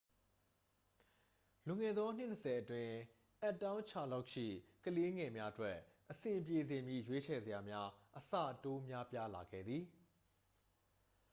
[1.65, 2.95] လွန်ခဲ့သော နှစ် 20 အတွင်း
[3.41, 4.47] အပ်တောင်းချာလော့တ်ရှိ
[4.85, 5.77] ကလေးငယ်များအတွက်
[6.11, 8.31] အဆင်ပြေစေမည့် ရွေးချယ်စရာများ အဆ
[8.63, 9.83] တိုးများပြားလာခဲ့သည်